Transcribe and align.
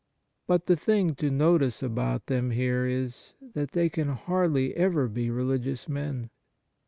But 0.47 0.65
the 0.65 0.75
thing 0.75 1.13
to 1.17 1.29
notice 1.29 1.83
about 1.83 2.25
them 2.25 2.49
here 2.49 2.87
is, 2.87 3.35
that 3.53 3.73
they 3.73 3.87
can 3.87 4.07
hardly 4.09 4.75
ever 4.75 5.07
be 5.07 5.29
religious 5.29 5.87
men. 5.87 6.31